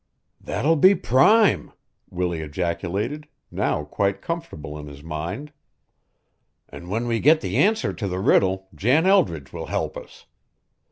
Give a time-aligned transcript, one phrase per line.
[0.43, 1.71] "That'll be prime!"
[2.09, 5.53] Willie ejaculated, now quite comfortable in his mind.
[6.69, 10.25] "An' when we get the answer to the riddle, Jan Eldridge will help us.